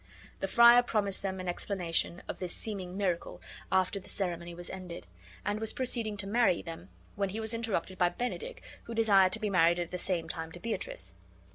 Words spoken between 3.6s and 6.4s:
after the ceremony was ended, and was proceeding to